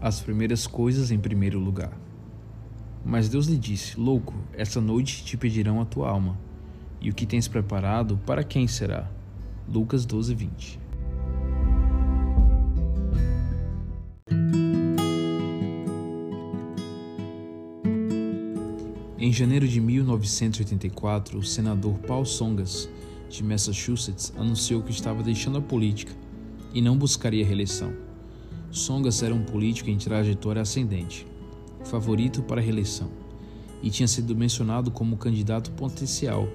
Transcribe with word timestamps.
As 0.00 0.20
primeiras 0.20 0.64
coisas 0.64 1.10
em 1.10 1.18
primeiro 1.18 1.58
lugar. 1.58 1.92
Mas 3.04 3.28
Deus 3.28 3.46
lhe 3.46 3.56
disse: 3.56 3.98
Louco, 3.98 4.34
essa 4.52 4.80
noite 4.80 5.24
te 5.24 5.36
pedirão 5.36 5.80
a 5.80 5.84
tua 5.84 6.08
alma. 6.08 6.38
E 7.00 7.10
o 7.10 7.14
que 7.14 7.26
tens 7.26 7.48
preparado, 7.48 8.16
para 8.24 8.44
quem 8.44 8.68
será? 8.68 9.10
Lucas 9.68 10.06
12, 10.06 10.34
20. 10.34 10.80
Em 19.18 19.32
janeiro 19.32 19.66
de 19.66 19.80
1984, 19.80 21.38
o 21.38 21.42
senador 21.42 21.98
Paul 21.98 22.24
Songas, 22.24 22.88
de 23.28 23.42
Massachusetts, 23.42 24.32
anunciou 24.36 24.80
que 24.80 24.92
estava 24.92 25.24
deixando 25.24 25.58
a 25.58 25.60
política 25.60 26.12
e 26.72 26.80
não 26.80 26.96
buscaria 26.96 27.44
reeleição. 27.44 28.07
Songas 28.70 29.22
era 29.22 29.34
um 29.34 29.42
político 29.42 29.88
em 29.88 29.96
trajetória 29.96 30.60
ascendente, 30.60 31.26
favorito 31.84 32.42
para 32.42 32.60
a 32.60 32.64
reeleição, 32.64 33.08
e 33.82 33.88
tinha 33.88 34.06
sido 34.06 34.36
mencionado 34.36 34.90
como 34.90 35.16
candidato 35.16 35.70
potencial 35.70 36.46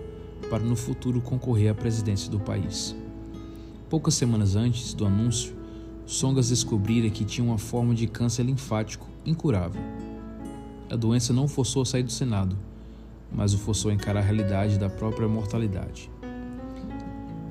para 0.49 0.63
no 0.63 0.75
futuro 0.75 1.21
concorrer 1.21 1.71
à 1.71 1.73
presidência 1.73 2.29
do 2.29 2.39
país. 2.39 2.95
Poucas 3.89 4.13
semanas 4.13 4.55
antes 4.55 4.93
do 4.93 5.05
anúncio, 5.05 5.55
Songas 6.05 6.49
descobrira 6.49 7.09
que 7.09 7.25
tinha 7.25 7.45
uma 7.45 7.57
forma 7.57 7.95
de 7.95 8.05
câncer 8.05 8.43
linfático 8.43 9.09
incurável. 9.25 9.81
A 10.91 10.95
doença 10.95 11.33
não 11.33 11.47
forçou 11.47 11.81
a 11.81 11.85
sair 11.85 12.03
do 12.03 12.11
Senado, 12.11 12.55
mas 13.31 13.53
o 13.53 13.57
forçou 13.57 13.89
a 13.89 13.93
encarar 13.93 14.19
a 14.19 14.23
realidade 14.23 14.77
da 14.77 14.89
própria 14.89 15.27
mortalidade. 15.27 16.11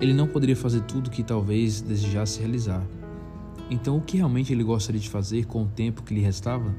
Ele 0.01 0.13
não 0.13 0.29
poderia 0.29 0.57
fazer 0.57 0.83
tudo 0.83 1.09
o 1.09 1.11
que 1.11 1.23
talvez 1.23 1.81
desejasse 1.81 2.39
realizar. 2.39 2.87
Então, 3.71 3.97
o 3.97 4.01
que 4.01 4.17
realmente 4.17 4.53
ele 4.53 4.63
gostaria 4.63 5.01
de 5.01 5.09
fazer 5.09 5.47
com 5.47 5.63
o 5.63 5.67
tempo 5.67 6.03
que 6.03 6.15
lhe 6.15 6.21
restava? 6.21 6.75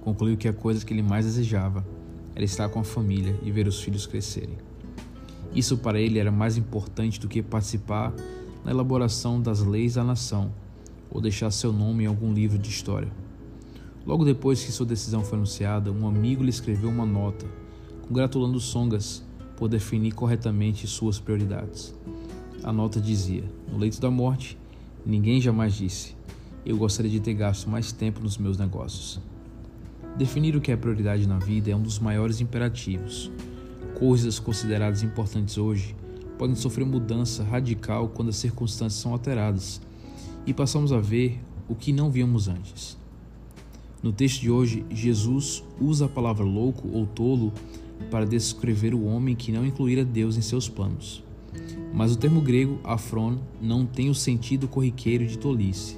Concluiu 0.00 0.36
que 0.36 0.48
a 0.48 0.52
coisa 0.52 0.84
que 0.84 0.92
ele 0.92 1.02
mais 1.02 1.24
desejava 1.24 1.86
era 2.34 2.44
estar 2.44 2.68
com 2.68 2.80
a 2.80 2.84
família 2.84 3.38
e 3.42 3.50
ver 3.50 3.66
os 3.66 3.80
filhos 3.80 4.06
crescerem. 4.06 4.56
Isso 5.54 5.78
para 5.78 6.00
ele 6.00 6.18
era 6.18 6.30
mais 6.30 6.56
importante 6.56 7.18
do 7.18 7.28
que 7.28 7.42
participar 7.42 8.12
na 8.64 8.70
elaboração 8.70 9.40
das 9.40 9.60
leis 9.60 9.94
da 9.94 10.04
nação 10.04 10.52
ou 11.10 11.20
deixar 11.20 11.50
seu 11.50 11.72
nome 11.72 12.04
em 12.04 12.06
algum 12.06 12.32
livro 12.32 12.58
de 12.58 12.68
história. 12.68 13.10
Logo 14.06 14.24
depois 14.24 14.62
que 14.62 14.72
sua 14.72 14.86
decisão 14.86 15.22
foi 15.22 15.36
anunciada, 15.36 15.90
um 15.90 16.06
amigo 16.06 16.42
lhe 16.42 16.50
escreveu 16.50 16.88
uma 16.88 17.04
nota 17.04 17.46
congratulando 18.08 18.58
Songas 18.58 19.22
por 19.56 19.68
definir 19.68 20.12
corretamente 20.12 20.86
suas 20.86 21.18
prioridades. 21.18 21.94
A 22.64 22.72
nota 22.72 23.00
dizia: 23.00 23.44
No 23.70 23.78
leito 23.78 24.00
da 24.00 24.10
morte, 24.10 24.58
ninguém 25.08 25.40
jamais 25.40 25.74
disse: 25.74 26.14
Eu 26.64 26.76
gostaria 26.76 27.10
de 27.10 27.20
ter 27.20 27.34
gasto 27.34 27.68
mais 27.68 27.90
tempo 27.90 28.20
nos 28.20 28.36
meus 28.36 28.58
negócios. 28.58 29.18
Definir 30.16 30.54
o 30.54 30.60
que 30.60 30.70
é 30.70 30.76
prioridade 30.76 31.26
na 31.26 31.38
vida 31.38 31.70
é 31.70 31.76
um 31.76 31.82
dos 31.82 31.98
maiores 31.98 32.40
imperativos. 32.40 33.30
Coisas 33.98 34.38
consideradas 34.38 35.02
importantes 35.02 35.56
hoje 35.56 35.96
podem 36.36 36.54
sofrer 36.54 36.84
mudança 36.84 37.42
radical 37.42 38.08
quando 38.08 38.28
as 38.28 38.36
circunstâncias 38.36 39.00
são 39.00 39.12
alteradas 39.12 39.80
e 40.46 40.52
passamos 40.52 40.92
a 40.92 41.00
ver 41.00 41.40
o 41.68 41.74
que 41.74 41.92
não 41.92 42.10
víamos 42.10 42.48
antes. 42.48 42.96
No 44.02 44.12
texto 44.12 44.40
de 44.40 44.50
hoje, 44.50 44.84
Jesus 44.90 45.64
usa 45.80 46.06
a 46.06 46.08
palavra 46.08 46.44
louco 46.44 46.88
ou 46.92 47.06
tolo 47.06 47.52
para 48.10 48.24
descrever 48.24 48.94
o 48.94 49.04
homem 49.04 49.34
que 49.34 49.50
não 49.50 49.66
incluíra 49.66 50.04
Deus 50.04 50.36
em 50.36 50.42
seus 50.42 50.68
planos. 50.68 51.24
Mas 51.92 52.12
o 52.12 52.18
termo 52.18 52.40
grego 52.40 52.78
afron 52.84 53.38
não 53.60 53.84
tem 53.84 54.10
o 54.10 54.14
sentido 54.14 54.68
corriqueiro 54.68 55.26
de 55.26 55.38
tolice. 55.38 55.96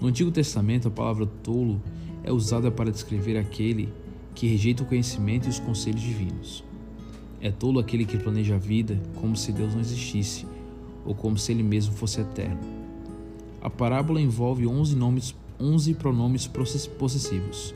No 0.00 0.08
Antigo 0.08 0.30
Testamento, 0.30 0.88
a 0.88 0.90
palavra 0.90 1.26
tolo 1.42 1.80
é 2.22 2.32
usada 2.32 2.70
para 2.70 2.90
descrever 2.90 3.36
aquele 3.36 3.92
que 4.34 4.46
rejeita 4.46 4.82
o 4.82 4.86
conhecimento 4.86 5.46
e 5.46 5.50
os 5.50 5.60
conselhos 5.60 6.00
divinos. 6.00 6.64
É 7.40 7.50
tolo 7.50 7.78
aquele 7.78 8.04
que 8.04 8.18
planeja 8.18 8.56
a 8.56 8.58
vida 8.58 9.00
como 9.20 9.36
se 9.36 9.52
Deus 9.52 9.74
não 9.74 9.80
existisse 9.80 10.46
ou 11.04 11.14
como 11.14 11.36
se 11.36 11.52
ele 11.52 11.62
mesmo 11.62 11.94
fosse 11.94 12.20
eterno. 12.20 12.60
A 13.60 13.70
parábola 13.70 14.20
envolve 14.20 14.66
11 14.66 14.96
nomes 14.96 15.34
11 15.60 15.94
pronomes 15.94 16.46
possessivos. 16.46 17.74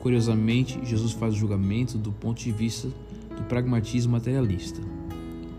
Curiosamente, 0.00 0.78
Jesus 0.84 1.12
faz 1.12 1.34
o 1.34 1.36
julgamento 1.36 1.96
do 1.96 2.12
ponto 2.12 2.42
de 2.42 2.50
vista 2.50 2.88
do 3.36 3.42
pragmatismo 3.48 4.12
materialista. 4.12 4.80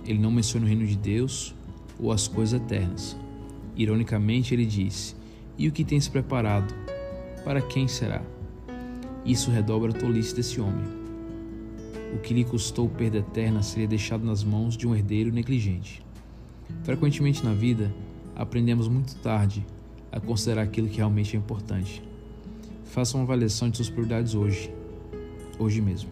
Ele 0.07 0.19
não 0.19 0.31
menciona 0.31 0.65
o 0.65 0.69
reino 0.69 0.87
de 0.87 0.95
Deus 0.95 1.53
ou 1.99 2.11
as 2.11 2.27
coisas 2.27 2.59
eternas. 2.59 3.17
Ironicamente, 3.75 4.53
ele 4.53 4.65
diz: 4.65 5.15
E 5.57 5.67
o 5.67 5.71
que 5.71 5.83
tens 5.83 6.07
preparado? 6.07 6.73
Para 7.43 7.61
quem 7.61 7.87
será? 7.87 8.21
Isso 9.25 9.51
redobra 9.51 9.91
a 9.91 9.93
tolice 9.93 10.33
desse 10.33 10.61
homem. 10.61 10.85
O 12.13 12.19
que 12.19 12.33
lhe 12.33 12.45
custou 12.45 12.87
perda 12.87 13.17
eterna 13.17 13.61
seria 13.61 13.87
deixado 13.87 14.25
nas 14.25 14.43
mãos 14.43 14.77
de 14.77 14.87
um 14.87 14.95
herdeiro 14.95 15.31
negligente. 15.31 16.01
Frequentemente 16.83 17.43
na 17.43 17.53
vida, 17.53 17.93
aprendemos 18.35 18.87
muito 18.87 19.15
tarde 19.15 19.65
a 20.11 20.19
considerar 20.19 20.61
aquilo 20.61 20.87
que 20.87 20.97
realmente 20.97 21.35
é 21.35 21.39
importante. 21.39 22.01
Faça 22.85 23.17
uma 23.17 23.23
avaliação 23.23 23.69
de 23.69 23.77
suas 23.77 23.89
prioridades 23.89 24.33
hoje, 24.33 24.71
hoje 25.59 25.81
mesmo. 25.81 26.09